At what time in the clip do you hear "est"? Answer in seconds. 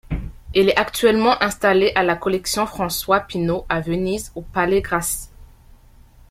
0.69-0.77